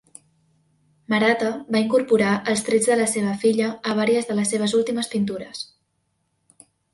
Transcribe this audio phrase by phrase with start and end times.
[1.13, 5.13] Maratta va incorporar els trets de la seva filla a vàries de les seves últimes
[5.13, 5.63] pintures.